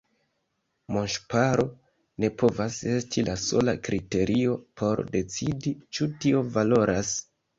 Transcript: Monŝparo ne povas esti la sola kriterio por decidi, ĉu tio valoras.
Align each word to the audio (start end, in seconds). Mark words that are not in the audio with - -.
Monŝparo 0.93 1.65
ne 2.23 2.29
povas 2.43 2.79
esti 2.93 3.25
la 3.29 3.35
sola 3.43 3.75
kriterio 3.89 4.57
por 4.81 5.05
decidi, 5.17 5.75
ĉu 5.99 6.11
tio 6.25 6.43
valoras. 6.59 7.13